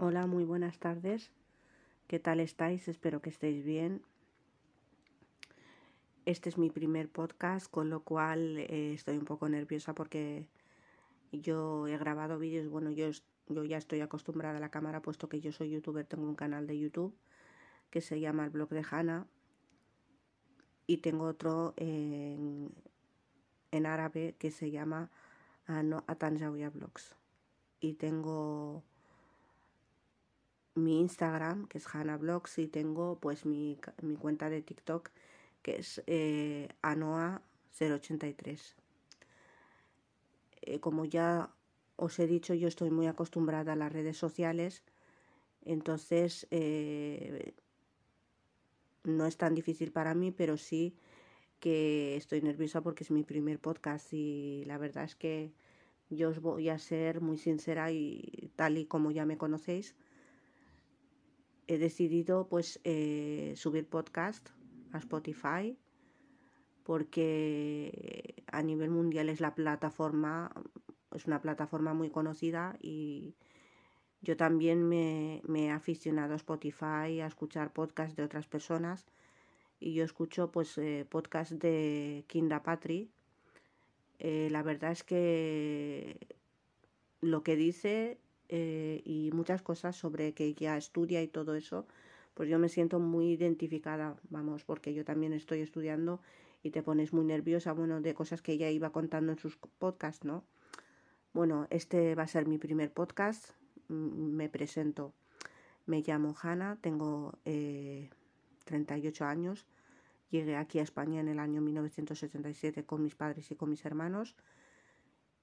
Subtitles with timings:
[0.00, 1.32] Hola, muy buenas tardes.
[2.06, 2.86] ¿Qué tal estáis?
[2.86, 4.00] Espero que estéis bien.
[6.24, 10.48] Este es mi primer podcast, con lo cual eh, estoy un poco nerviosa porque
[11.32, 12.68] yo he grabado vídeos.
[12.68, 13.08] Bueno, yo,
[13.48, 16.68] yo ya estoy acostumbrada a la cámara, puesto que yo soy youtuber, tengo un canal
[16.68, 17.12] de YouTube
[17.90, 19.26] que se llama El Blog de Hanna
[20.86, 22.70] y tengo otro en,
[23.72, 25.10] en árabe que se llama
[25.66, 27.16] Atanjawia Blogs.
[27.80, 28.84] Y tengo
[30.82, 35.10] mi Instagram, que es Hannah Blogs, y tengo pues mi, mi cuenta de TikTok,
[35.62, 38.74] que es eh, Anoa083.
[40.62, 41.50] Eh, como ya
[41.96, 44.82] os he dicho, yo estoy muy acostumbrada a las redes sociales,
[45.64, 47.54] entonces eh,
[49.04, 50.94] no es tan difícil para mí, pero sí
[51.60, 55.52] que estoy nerviosa porque es mi primer podcast y la verdad es que
[56.10, 59.94] yo os voy a ser muy sincera y tal y como ya me conocéis,
[61.68, 64.48] he decidido pues eh, subir podcast
[64.92, 65.78] a Spotify
[66.82, 70.50] porque a nivel mundial es la plataforma,
[71.14, 73.34] es una plataforma muy conocida y
[74.22, 79.06] yo también me, me he aficionado a Spotify a escuchar podcasts de otras personas
[79.80, 83.10] y yo escucho pues eh, podcast de Kinda Patri.
[84.18, 86.18] Eh, la verdad es que
[87.20, 91.86] lo que dice eh, y muchas cosas sobre que ella estudia y todo eso,
[92.34, 96.20] pues yo me siento muy identificada, vamos, porque yo también estoy estudiando
[96.62, 100.24] y te pones muy nerviosa, bueno, de cosas que ella iba contando en sus podcasts,
[100.24, 100.44] ¿no?
[101.32, 103.50] Bueno, este va a ser mi primer podcast,
[103.88, 105.12] me presento,
[105.86, 108.10] me llamo Hanna, tengo eh,
[108.64, 109.66] 38 años,
[110.30, 114.36] llegué aquí a España en el año 1977 con mis padres y con mis hermanos.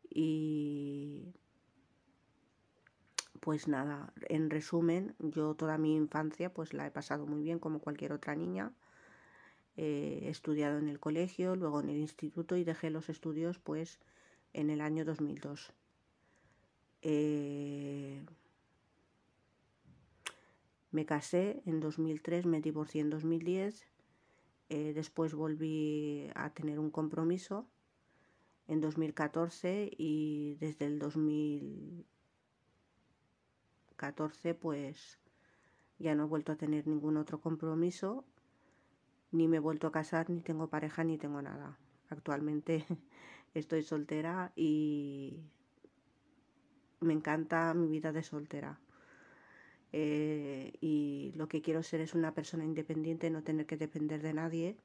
[0.09, 1.34] Y
[3.39, 7.80] pues nada, en resumen, yo toda mi infancia pues la he pasado muy bien como
[7.80, 8.73] cualquier otra niña.
[9.78, 14.00] he estudiado en el colegio, luego en el instituto y dejé los estudios pues
[14.53, 15.74] en el año 2002.
[17.01, 18.24] Eh,
[20.91, 23.85] me casé en 2003, me divorcié en 2010,
[24.69, 27.68] eh, después volví a tener un compromiso
[28.68, 32.06] en 2014 y desde el 2000
[33.95, 35.19] 14 pues
[36.00, 38.25] ya no he vuelto a tener ningún otro compromiso,
[39.31, 41.78] ni me he vuelto a casar, ni tengo pareja, ni tengo nada.
[42.09, 42.85] Actualmente
[43.53, 45.39] estoy soltera y
[47.00, 48.79] me encanta mi vida de soltera.
[49.91, 54.33] Eh, y lo que quiero ser es una persona independiente, no tener que depender de
[54.33, 54.77] nadie.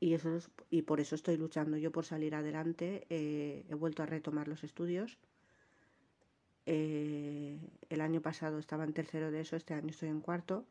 [0.00, 0.38] Y, eso
[0.70, 3.06] y por eso estoy luchando yo por salir adelante.
[3.10, 5.18] Eh, he vuelto a retomar los estudios
[6.66, 7.58] eh,
[7.88, 10.66] el año pasado estaba en tercero de eso, este año estoy en cuarto.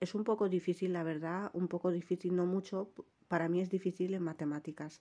[0.00, 2.90] Es un poco difícil, la verdad, un poco difícil, no mucho.
[3.28, 5.00] Para mí es difícil en matemáticas,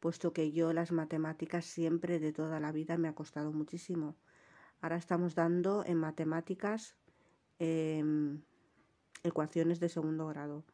[0.00, 4.16] puesto que yo las matemáticas siempre de toda la vida me ha costado muchísimo.
[4.80, 6.94] Ahora estamos dando en matemáticas
[7.58, 8.42] em,
[9.22, 10.64] ecuaciones de segundo grado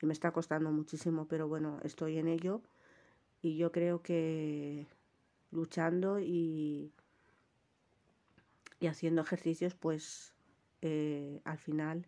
[0.00, 2.62] y me está costando muchísimo, pero bueno, estoy en ello
[3.40, 4.86] y yo creo que
[5.50, 6.92] luchando y
[8.80, 10.34] y haciendo ejercicios pues
[10.82, 12.06] eh, al final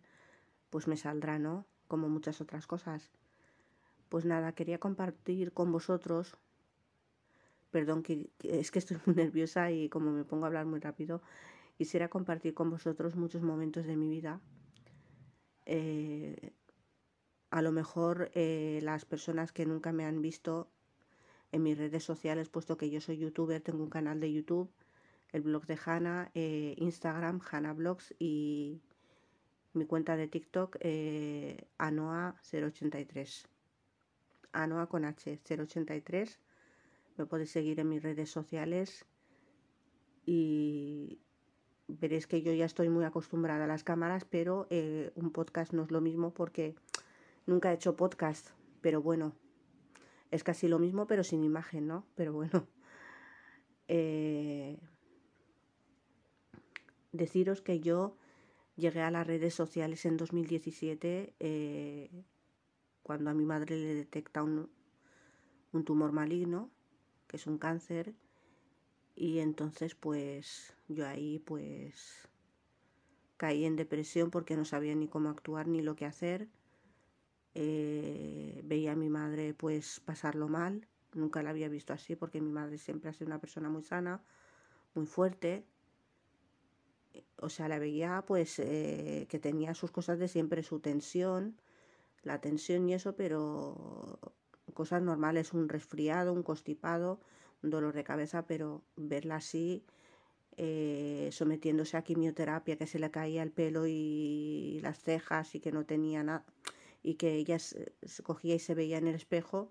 [0.69, 1.65] pues me saldrá, ¿no?
[1.87, 3.11] Como muchas otras cosas.
[4.09, 6.37] Pues nada, quería compartir con vosotros,
[7.71, 11.21] perdón, que, es que estoy muy nerviosa y como me pongo a hablar muy rápido,
[11.77, 14.39] quisiera compartir con vosotros muchos momentos de mi vida.
[15.65, 16.53] Eh,
[17.49, 20.69] a lo mejor eh, las personas que nunca me han visto
[21.51, 24.71] en mis redes sociales, puesto que yo soy youtuber, tengo un canal de YouTube
[25.31, 28.81] el blog de Hanna, eh, Instagram, Hanna Blogs y
[29.73, 33.45] mi cuenta de TikTok, eh, Anoa083.
[34.51, 36.37] Anoa con H083.
[37.17, 39.05] Me podéis seguir en mis redes sociales
[40.25, 41.19] y
[41.87, 45.83] veréis que yo ya estoy muy acostumbrada a las cámaras, pero eh, un podcast no
[45.83, 46.75] es lo mismo porque
[47.45, 48.49] nunca he hecho podcast,
[48.81, 49.33] pero bueno,
[50.31, 52.05] es casi lo mismo, pero sin imagen, ¿no?
[52.15, 52.67] Pero bueno.
[53.93, 54.79] Eh,
[57.11, 58.17] deciros que yo
[58.75, 62.23] llegué a las redes sociales en 2017 eh,
[63.03, 64.69] cuando a mi madre le detecta un,
[65.71, 66.69] un tumor maligno,
[67.27, 68.13] que es un cáncer,
[69.15, 72.27] y entonces pues yo ahí pues
[73.37, 76.47] caí en depresión porque no sabía ni cómo actuar ni lo que hacer.
[77.53, 82.51] Eh, veía a mi madre pues pasarlo mal, nunca la había visto así porque mi
[82.51, 84.23] madre siempre ha sido una persona muy sana,
[84.93, 85.65] muy fuerte,
[87.37, 91.57] o sea, la veía pues eh, que tenía sus cosas de siempre, su tensión,
[92.23, 94.19] la tensión y eso, pero
[94.73, 97.19] cosas normales, un resfriado, un constipado,
[97.63, 99.83] un dolor de cabeza, pero verla así,
[100.57, 105.71] eh, sometiéndose a quimioterapia, que se le caía el pelo y las cejas y que
[105.71, 106.45] no tenía nada,
[107.03, 107.93] y que ella se,
[108.23, 109.69] cogía y se veía en el espejo,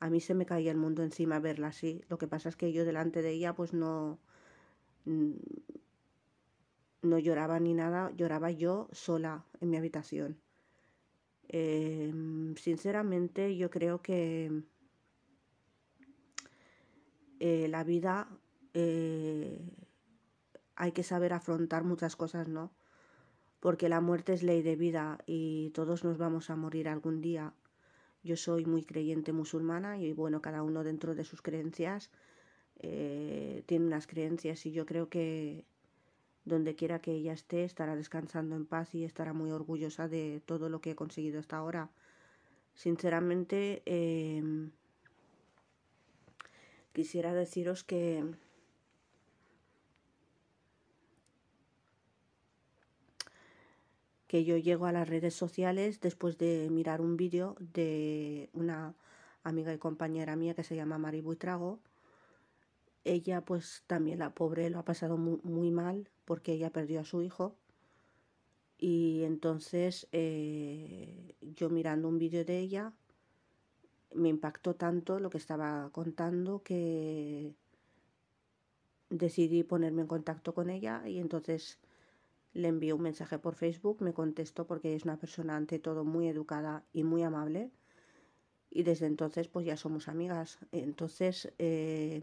[0.00, 2.02] a mí se me caía el mundo encima verla así.
[2.08, 4.18] Lo que pasa es que yo delante de ella pues no
[7.02, 10.38] no lloraba ni nada, lloraba yo sola en mi habitación.
[11.48, 14.62] Em, sinceramente yo creo que
[17.40, 18.28] eh, la vida
[18.72, 19.60] eh,
[20.76, 22.72] hay que saber afrontar muchas cosas, ¿no?
[23.60, 27.52] Porque la muerte es ley de vida y todos nos vamos a morir algún día.
[28.22, 32.10] Yo soy muy creyente musulmana y bueno, cada uno dentro de sus creencias
[32.78, 35.64] eh, tiene unas creencias y yo creo que
[36.44, 40.68] donde quiera que ella esté, estará descansando en paz y estará muy orgullosa de todo
[40.68, 41.90] lo que he conseguido hasta ahora.
[42.74, 44.70] Sinceramente, em,
[46.92, 48.24] quisiera deciros que
[54.26, 58.94] que yo llego a las redes sociales después de mirar un vídeo de una
[59.44, 61.80] amiga y compañera mía que se llama Mari Buitrago.
[63.04, 67.22] Ella pues también la pobre lo ha pasado muy mal porque ella perdió a su
[67.22, 67.56] hijo.
[68.78, 72.92] Y entonces eh, yo mirando un vídeo de ella,
[74.14, 77.54] me impactó tanto lo que estaba contando que
[79.10, 81.78] decidí ponerme en contacto con ella y entonces
[82.54, 86.28] le envié un mensaje por Facebook, me contestó porque es una persona ante todo muy
[86.28, 87.70] educada y muy amable
[88.70, 90.58] y desde entonces pues ya somos amigas.
[90.72, 92.22] Entonces eh,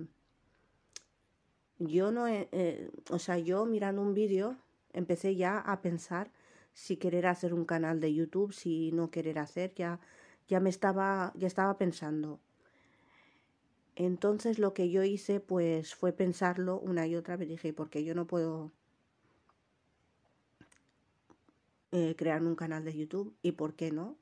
[1.80, 4.58] yo no, eh, o sea, yo mirando un vídeo
[4.94, 6.32] empecé ya a pensar
[6.74, 10.00] si querer hacer un canal de YouTube, si no querer hacer, ya,
[10.48, 12.40] ya me estaba, ya estaba pensando.
[13.96, 18.16] Entonces lo que yo hice pues fue pensarlo una y otra vez, dije, porque yo
[18.16, 18.72] no puedo
[21.92, 24.18] eh, crear un canal de YouTube y por qué no.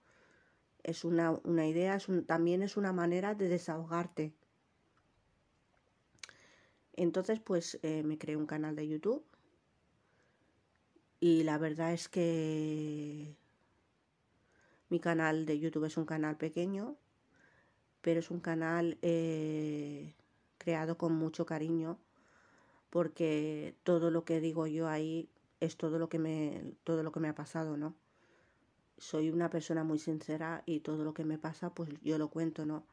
[0.84, 4.34] Es una, una idea, es también es una manera de desahogarte.
[6.98, 9.24] Entonces, pues eh, me creé un canal de YouTube
[11.20, 13.38] y la verdad es que
[14.90, 16.98] mi canal de YouTube es un canal pequeño,
[18.02, 20.16] pero es un canal eh,
[20.58, 22.00] creado con mucho cariño
[22.90, 25.30] porque todo lo que digo yo ahí
[25.60, 27.96] es todo lo que me todo lo que me ha pasado, ¿no?
[28.98, 32.66] Soy una persona muy sincera y todo lo que me pasa pues yo lo cuento,
[32.66, 32.86] ¿no?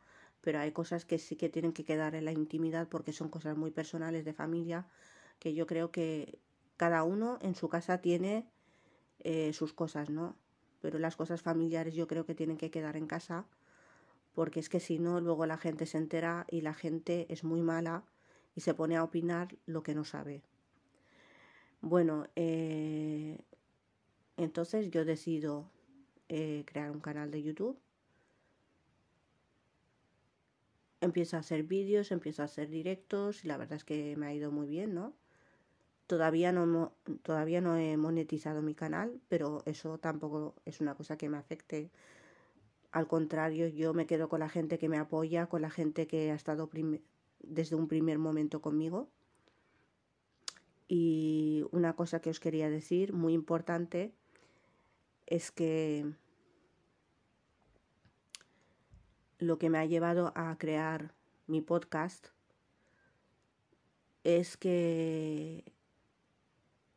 [0.44, 3.56] Pero hay cosas que sí que tienen que quedar en la intimidad porque son cosas
[3.56, 4.86] muy personales de familia
[5.38, 6.38] que yo creo que
[6.76, 8.46] cada uno en su casa tiene
[9.20, 10.36] eh, sus cosas, ¿no?
[10.82, 13.46] Pero las cosas familiares yo creo que tienen que quedar en casa
[14.34, 17.62] porque es que si no luego la gente se entera y la gente es muy
[17.62, 18.04] mala
[18.54, 20.42] y se pone a opinar lo que no sabe.
[21.80, 23.38] Bueno, eh,
[24.36, 25.70] entonces yo decido
[26.28, 27.78] eh, crear un canal de YouTube
[31.04, 34.34] empiezo a hacer vídeos, empiezo a hacer directos y la verdad es que me ha
[34.34, 35.14] ido muy bien, ¿no?
[36.06, 36.92] Todavía no,
[37.22, 41.90] todavía no he monetizado mi canal, pero eso tampoco es una cosa que me afecte.
[42.92, 46.30] Al contrario, yo me quedo con la gente que me apoya, con la gente que
[46.30, 46.68] ha estado
[47.40, 49.08] desde un primer momento conmigo.
[50.86, 54.12] Y una cosa que os quería decir, muy importante,
[55.26, 56.12] es que
[59.38, 61.14] lo que me ha llevado a crear
[61.46, 62.28] mi podcast
[64.22, 65.64] es que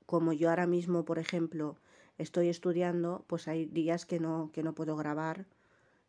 [0.06, 1.75] como yo ahora mismo, por ejemplo,
[2.17, 5.46] estoy estudiando, pues hay días que no, que no puedo grabar.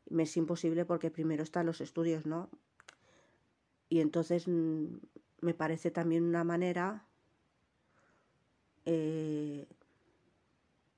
[0.08, 2.48] Me es imposible porque primero están los estudios, ¿no?
[3.88, 4.84] Y entonces mm,
[5.40, 7.04] me parece también una manera
[8.86, 9.66] eh,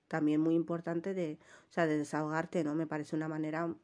[0.06, 1.38] también muy importante de,
[1.70, 2.74] o sea, de desahogarte, ¿no?
[2.74, 3.74] Me parece una manera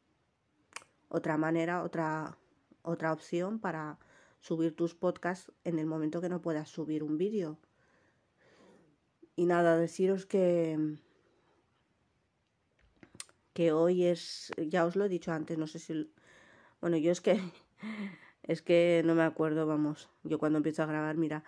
[1.09, 2.39] otra manera, otra,
[2.83, 3.99] otra opción para
[4.41, 7.59] subir tus podcasts en el momento que no puedas subir un vídeo.
[9.35, 10.99] Y nada, deciros que
[13.57, 16.13] que hoy es, ya os lo he dicho antes, no sé si,
[16.83, 17.41] bueno, yo es que,
[18.43, 21.43] es que no me acuerdo, vamos, yo cuando empiezo a grabar, mira,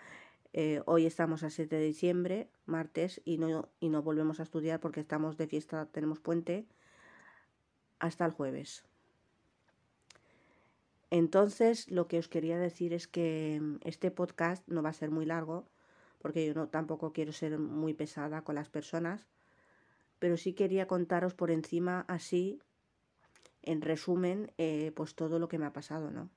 [0.55, 4.81] eh, hoy estamos a 7 de diciembre, martes, y no, y no volvemos a estudiar
[4.81, 6.65] porque estamos de fiesta, tenemos puente,
[7.99, 8.88] hasta el jueves.
[11.11, 15.11] Entonces, lo que os quería decir es que mm, este podcast no va a ser
[15.11, 15.67] muy largo,
[16.19, 19.27] porque yo no tampoco quiero ser muy pesada con las personas,
[20.19, 22.61] pero sí quería contaros por encima así,
[23.63, 26.31] en resumen, eh, pues todo lo que me ha pasado, ¿no?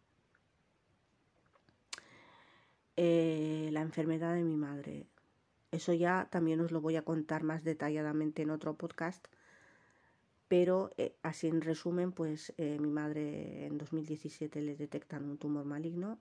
[2.98, 5.08] Eh, la enfermedad de mi madre.
[5.72, 9.28] Eso ya también os lo voy a contar más detalladamente en otro podcast.
[10.52, 15.64] Pero eh, así en resumen, pues eh, mi madre en 2017 le detectan un tumor
[15.64, 16.20] maligno.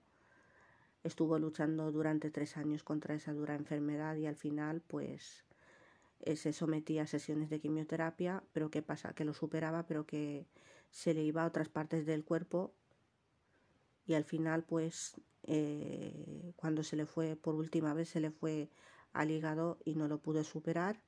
[1.03, 5.43] Estuvo luchando durante tres años contra esa dura enfermedad y al final pues
[6.35, 9.11] se sometía a sesiones de quimioterapia, pero ¿qué pasa?
[9.11, 10.45] Que lo superaba, pero que
[10.91, 12.71] se le iba a otras partes del cuerpo
[14.07, 18.69] y al final pues eh, cuando se le fue por última vez se le fue
[19.11, 21.01] al hígado y no lo pudo superar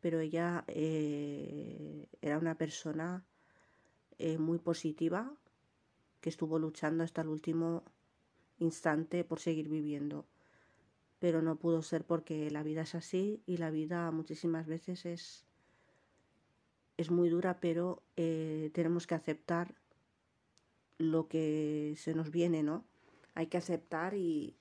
[0.00, 3.24] pero ella eh, era una persona
[4.18, 5.32] eh, muy positiva
[6.20, 7.84] que estuvo luchando hasta el último
[8.58, 10.26] instante por seguir viviendo
[11.18, 15.46] pero no pudo ser porque la vida es así y la vida muchísimas veces es
[16.96, 19.74] es muy dura pero tenemos que aceptar
[20.98, 22.84] lo que se nos viene, ¿no?
[23.34, 24.56] Hay que aceptar y,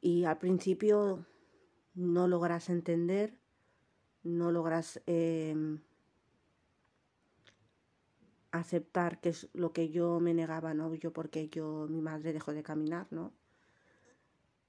[0.00, 1.24] y al principio
[1.94, 3.38] no logras entender,
[4.24, 5.78] no logras em,
[8.52, 10.94] aceptar que es lo que yo me negaba, ¿no?
[10.94, 13.32] Yo porque yo, mi madre dejó de caminar, ¿no?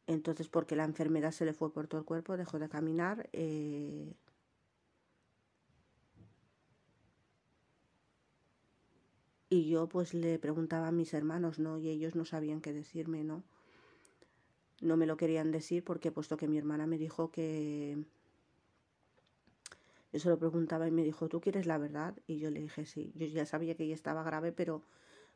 [0.07, 3.29] Entonces porque la enfermedad se le fue por todo el cuerpo, dejó de caminar.
[3.33, 4.15] Eh,
[9.49, 11.79] Y yo pues le preguntaba a mis hermanos, ¿no?
[11.79, 13.43] Y ellos no sabían qué decirme, ¿no?
[14.81, 18.05] No me lo querían decir porque puesto que mi hermana me dijo que...
[20.15, 22.15] Yo se lo preguntaba y me dijo, ¿tú quieres la verdad?
[22.25, 23.11] Y yo le dije, sí.
[23.15, 24.81] Yo ya sabía que ella estaba grave, pero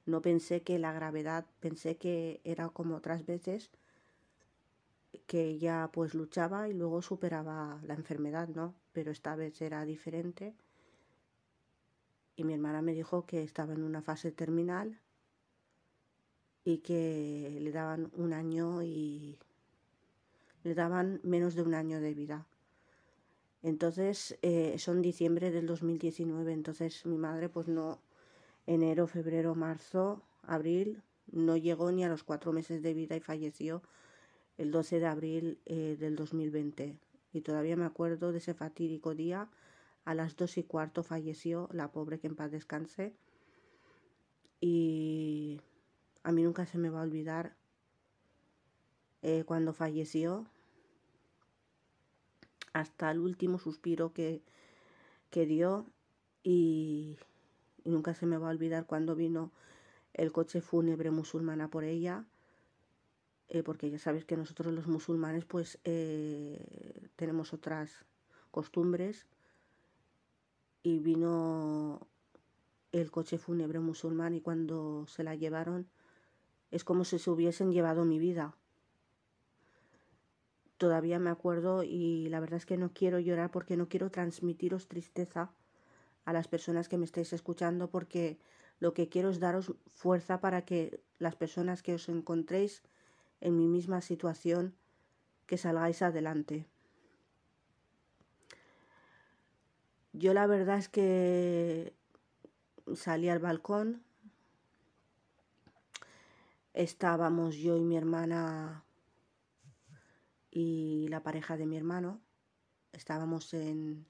[0.05, 3.71] no pensé que la gravedad, pensé que era como otras veces
[5.27, 8.73] que ella pues luchaba y luego superaba la enfermedad, ¿no?
[8.93, 10.55] Pero esta vez era diferente
[12.37, 15.01] y mi hermana me dijo que estaba en una fase terminal
[16.63, 19.39] y que le daban un año y
[20.63, 22.47] le daban menos de un año de vida.
[23.61, 27.99] Entonces, eh, son diciembre del 2019, entonces mi madre pues no,
[28.67, 31.01] enero, febrero, marzo, abril,
[31.31, 33.81] no llegó ni a los cuatro meses de vida y falleció
[34.57, 36.97] el 12 de abril eh, del 2020.
[37.33, 39.49] Y todavía me acuerdo de ese fatídico día
[40.05, 43.13] a las dos y cuarto falleció la pobre que en paz descanse.
[44.59, 45.61] Y
[46.23, 47.55] a mí nunca se me va a olvidar
[49.21, 50.47] eh, cuando falleció
[52.73, 54.41] hasta el último suspiro que,
[55.29, 55.85] que dio
[56.43, 57.17] y,
[57.85, 59.51] nunca se me va a olvidar cuando vino
[60.13, 62.25] el coche fúnebre musulmana por ella,
[63.47, 68.05] eh, porque ya sabes que nosotros los musulmanes pues eh, tenemos otras
[68.51, 69.25] costumbres
[70.83, 72.07] y vino
[72.91, 75.87] el coche fúnebre musulmán y cuando se la llevaron
[76.71, 78.55] es como si se hubiesen llevado mi vida.
[80.79, 84.87] Todavía me acuerdo y la verdad es que no quiero llorar porque no quiero transmitiros
[84.87, 85.51] tristeza
[86.23, 88.39] a las personas que me estáis escuchando porque
[88.79, 92.81] lo que quiero es daros fuerza para que las personas que os encontréis
[93.41, 94.73] en mi misma situación
[95.47, 96.65] que salgáis adelante.
[100.13, 101.93] Yo la verdad es que
[102.95, 104.01] salí al balcón,
[106.73, 108.85] estábamos yo y mi hermana
[110.51, 112.21] y la pareja de mi hermano,
[112.91, 114.05] estábamos en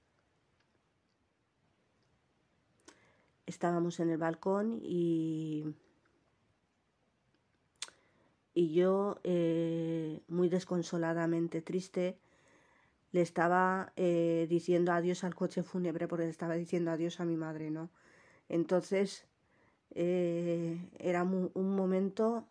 [3.45, 5.65] estábamos en el balcón y
[8.53, 12.17] y yo eh, muy desconsoladamente triste
[13.11, 17.37] le estaba eh, diciendo adiós al coche fúnebre porque le estaba diciendo adiós a mi
[17.37, 17.89] madre, ¿no?
[18.49, 19.25] Entonces
[19.91, 22.47] eh, era un momento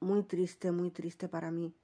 [0.00, 1.74] muy triste, muy triste para mí.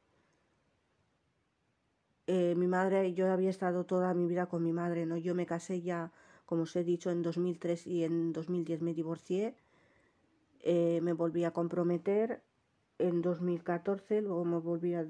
[2.27, 5.17] Eh, mi madre, yo había estado toda mi vida con mi madre, ¿no?
[5.17, 6.13] Yo me casé ya,
[6.47, 9.55] como os he dicho, en 2003 y en 2010 me divorcié.
[10.65, 12.43] me volví a comprometer
[12.99, 15.07] en 2014, luego me volví a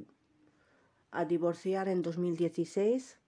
[1.14, 3.18] a divorciar en 2016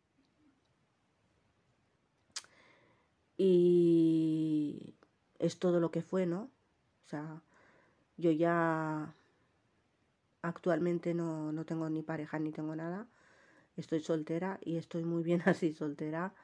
[3.38, 4.97] y
[5.38, 6.50] es todo lo que fue, ¿no?
[7.05, 7.43] O sea,
[8.16, 9.14] yo ya
[10.43, 13.07] actualmente no, no tengo ni pareja ni tengo nada,
[13.76, 16.35] estoy soltera y estoy muy bien así soltera,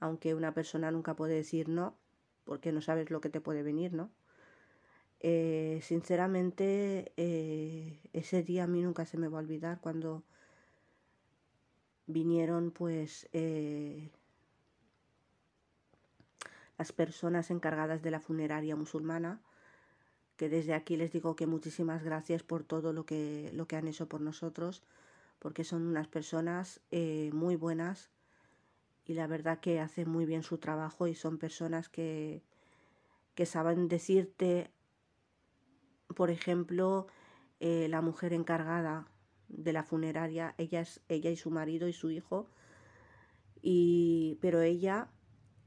[0.00, 1.96] aunque una persona nunca puede decir no,
[2.44, 4.10] porque no sabes lo que te puede venir, ¿no?
[5.20, 10.22] Eh, sinceramente, eh, ese día a mí nunca se me va a olvidar cuando
[12.06, 14.10] vinieron pues eh,
[16.78, 19.40] las personas encargadas de la funeraria musulmana,
[20.36, 23.88] que desde aquí les digo que muchísimas gracias por todo lo que, lo que han
[23.88, 24.82] hecho por nosotros,
[25.38, 28.10] porque son unas personas eh, muy buenas
[29.04, 32.42] y la verdad que hacen muy bien su trabajo y son personas que,
[33.34, 34.70] que saben decirte,
[36.14, 37.06] por ejemplo,
[37.60, 39.08] eh, la mujer encargada
[39.48, 42.50] de la funeraria, ella ella y su marido y su hijo,
[43.62, 45.08] y pero ella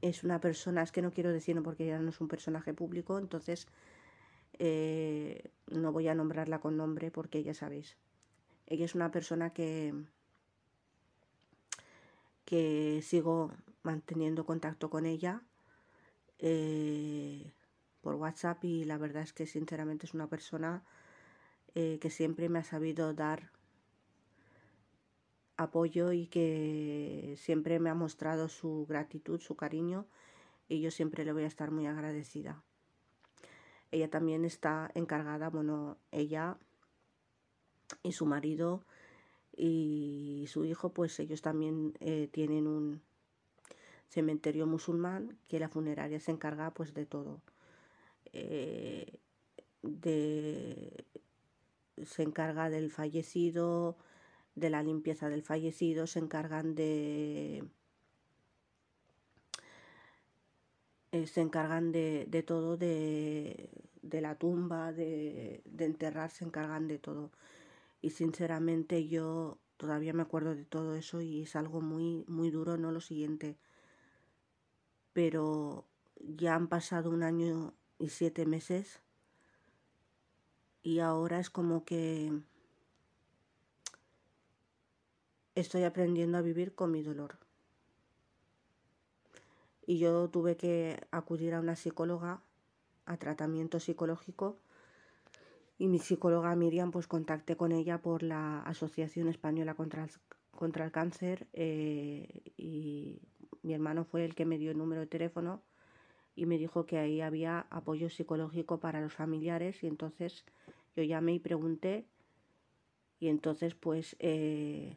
[0.02, 3.18] es una persona, es que no quiero decirlo porque ella no es un personaje público,
[3.18, 3.68] entonces
[4.58, 7.96] eh, no voy a nombrarla con nombre porque ya sabéis.
[8.66, 9.94] Ella es una persona que,
[12.44, 13.52] que sigo
[13.82, 15.42] manteniendo contacto con ella
[16.38, 17.52] eh,
[18.00, 20.82] por WhatsApp y la verdad es que sinceramente es una persona
[21.74, 23.50] eh, que siempre me ha sabido dar
[25.56, 30.06] apoyo y que siempre me ha mostrado su gratitud, su cariño
[30.68, 32.62] y yo siempre le voy a estar muy agradecida.
[33.90, 36.56] Ella también está encargada, bueno, ella
[38.02, 38.82] y su marido
[39.56, 43.02] y su hijo, pues ellos también eh, tienen un
[44.08, 47.40] cementerio musulmán que la funeraria se encarga pues de todo.
[48.32, 49.18] Eh,
[49.82, 51.04] de,
[52.04, 53.96] se encarga del fallecido,
[54.54, 57.64] de la limpieza del fallecido, se encargan de...
[61.12, 63.68] Eh, se encargan de, de todo, de,
[64.00, 67.30] de, la tumba, de, de enterrar, se encargan de todo.
[68.02, 72.76] Y sinceramente yo todavía me acuerdo de todo eso y es algo muy, muy duro,
[72.76, 73.56] no lo siguiente.
[75.12, 75.86] Pero
[76.18, 79.00] ya han pasado un año y siete meses
[80.82, 82.32] y ahora es como que
[85.54, 87.38] estoy aprendiendo a vivir con mi dolor.
[89.86, 92.42] Y yo tuve que acudir a una psicóloga,
[93.04, 94.58] a tratamiento psicológico,
[95.78, 100.10] y mi psicóloga Miriam, pues contacté con ella por la Asociación Española contra el,
[100.50, 103.20] contra el Cáncer eh, y
[103.62, 105.62] mi hermano fue el que me dio el número de teléfono
[106.34, 110.44] y me dijo que ahí había apoyo psicológico para los familiares y entonces
[110.96, 112.06] yo llamé y pregunté
[113.20, 114.96] y entonces pues eh,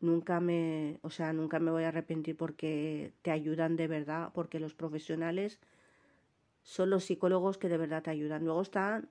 [0.00, 4.60] nunca me, o sea, nunca me voy a arrepentir porque te ayudan de verdad, porque
[4.60, 5.58] los profesionales
[6.62, 8.44] son los psicólogos que de verdad te ayudan.
[8.44, 9.08] Luego están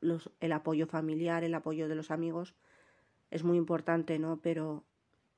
[0.00, 2.54] los, el apoyo familiar, el apoyo de los amigos,
[3.30, 4.40] es muy importante, ¿no?
[4.40, 4.84] Pero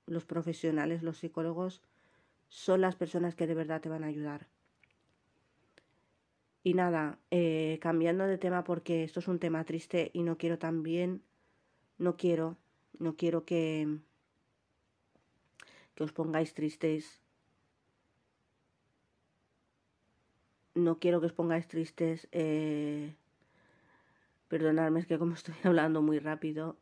[0.06, 1.82] los profesionales, los psicólogos,
[2.48, 4.48] son las personas que de verdad te van a ayudar.
[6.64, 10.58] Y nada, eh, cambiando de tema porque esto es un tema triste y no quiero
[10.58, 11.22] también,
[11.98, 12.58] no quiero,
[12.98, 13.98] no quiero que,
[15.94, 17.22] que os pongáis tristes.
[20.78, 22.28] No quiero que os pongáis tristes.
[22.30, 23.14] Eh,
[24.46, 26.78] perdonadme, es que como estoy hablando muy rápido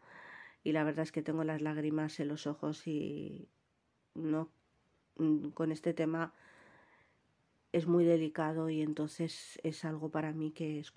[0.62, 3.48] y la verdad es que tengo las lágrimas en los ojos y
[4.14, 4.50] no
[5.54, 6.34] con este tema
[7.72, 10.92] es muy delicado y entonces es algo para mí que es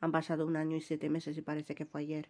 [0.00, 2.28] han pasado un año y siete meses y parece que fue ayer.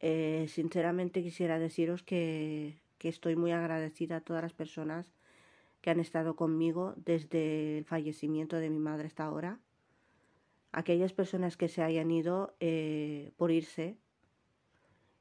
[0.00, 5.12] Eh, sinceramente quisiera deciros que que estoy muy agradecida a todas las personas
[5.86, 9.60] que han estado conmigo desde el fallecimiento de mi madre hasta ahora.
[10.72, 13.96] Aquellas personas que se hayan ido eh, por irse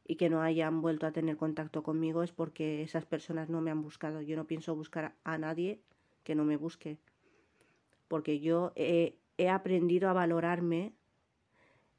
[0.08, 3.70] y que no hayan vuelto a tener contacto conmigo es porque esas personas no me
[3.70, 4.24] han buscado.
[4.24, 5.82] Yo no pienso buscar a nadie
[6.24, 6.98] que no me busque.
[8.08, 10.94] Porque yo he, aprendido a valorarme,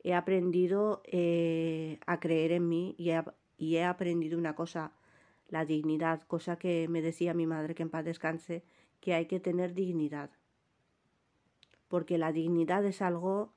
[0.02, 3.12] he aprendido eh, a creer en mí y
[3.58, 4.90] y he aprendido una cosa
[5.48, 8.64] la dignidad, cosa que me decía mi madre que en paz descanse,
[9.00, 10.30] que hay que tener dignidad.
[11.88, 13.52] Porque la dignidad es algo,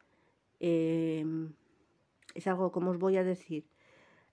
[0.60, 1.26] eh,
[2.36, 3.66] es algo, como os voy a decir?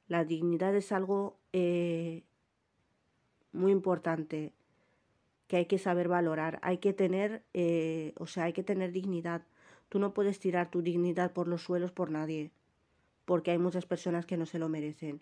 [0.08, 2.24] La dignidad es algo eh,
[3.52, 4.52] muy importante
[5.48, 9.42] que hay que saber valorar, hay que tener, eh, o sea, hay que tener dignidad.
[9.88, 12.50] Tú no puedes tirar tu dignidad por los suelos por nadie,
[13.24, 15.20] porque hay muchas personas que no se lo merecen.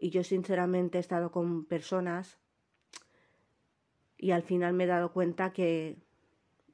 [0.00, 2.38] Y yo sinceramente he estado con personas
[4.16, 5.98] y al final me he dado cuenta que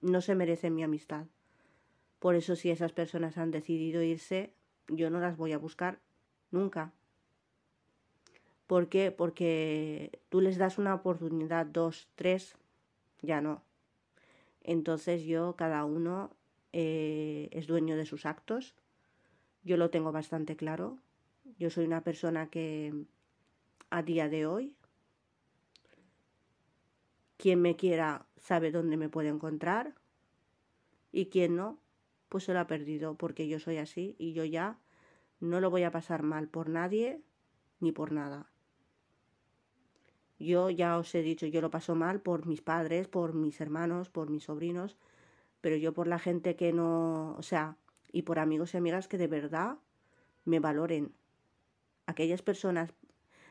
[0.00, 1.26] no se merecen mi amistad.
[2.20, 4.52] Por eso si esas personas han decidido irse,
[4.88, 5.98] yo no las voy a buscar
[6.52, 6.92] nunca.
[8.68, 9.10] ¿Por qué?
[9.10, 12.56] Porque tú les das una oportunidad, dos, tres,
[13.22, 13.62] ya no.
[14.62, 16.30] Entonces yo, cada uno
[16.72, 18.74] eh, es dueño de sus actos.
[19.62, 20.98] Yo lo tengo bastante claro
[21.58, 22.92] Yo soy una persona que
[23.90, 24.76] a día de hoy,
[27.36, 29.94] quien me quiera sabe dónde me puede encontrar
[31.12, 31.78] y quien no,
[32.28, 34.78] pues se lo ha perdido porque yo soy así y yo ya
[35.40, 37.22] no lo voy a pasar mal por nadie
[37.80, 38.50] ni por nada.
[40.38, 44.10] Yo ya os he dicho, yo lo paso mal por mis padres, por mis hermanos,
[44.10, 44.98] por mis sobrinos,
[45.60, 47.76] pero yo por la gente que no, o sea,
[48.12, 49.78] y por amigos y amigas que de verdad
[50.44, 51.14] me valoren.
[52.06, 52.92] Aquellas personas,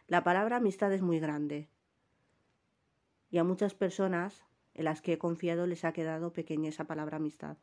[0.07, 1.67] la palabra amistad es muy grande.
[3.31, 7.17] Y a muchas personas en las que he confiado les ha quedado pequeña esa palabra
[7.17, 7.57] amistad,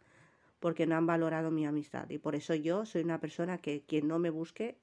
[0.58, 2.08] porque no han valorado mi amistad.
[2.10, 4.76] Y por eso yo soy una persona que quien no me busque,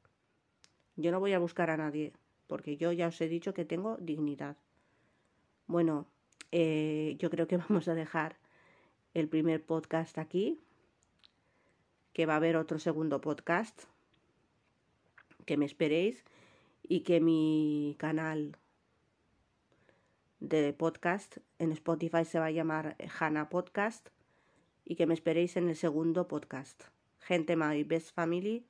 [0.96, 2.14] yo no voy a buscar a nadie,
[2.48, 4.58] porque yo ya os he dicho que tengo dignidad.
[5.68, 6.08] Bueno,
[6.52, 8.38] eh, yo creo que vamos a dejar
[9.14, 10.62] el primer podcast aquí,
[12.14, 13.84] que va a haber otro segundo podcast,
[15.46, 16.24] que me esperéis
[16.90, 18.58] y que mi canal
[20.40, 24.10] de podcast en Spotify se va a llamar Hannah Podcast
[24.86, 26.86] y que me esperéis en el segundo podcast.
[27.20, 28.66] Gente My Best Family,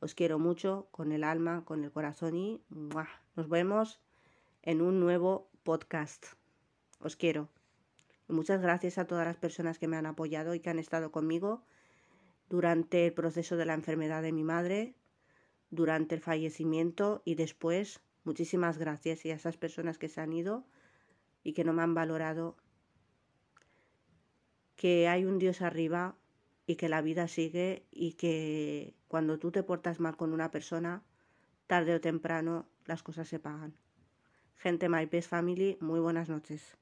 [0.00, 4.00] os quiero mucho con el alma, con el corazón y nos vemos
[4.62, 6.26] en un nuevo podcast.
[6.98, 7.48] Os quiero.
[8.26, 11.62] muchas gracias a todas las personas que me han apoyado y que han estado conmigo
[12.48, 14.96] durante el proceso de la enfermedad de mi madre,
[15.72, 18.00] durante el fallecimiento y después.
[18.22, 20.64] Muchísimas gracias y a esas personas que se han ido
[21.42, 22.56] y que no me han valorado,
[24.76, 26.14] que hay un Dios arriba
[26.66, 31.02] y que la vida sigue y que cuando tú te portas mal con una persona,
[31.66, 33.74] tarde o temprano las cosas se pagan.
[34.56, 36.76] Gente My Family, muy buenas noches.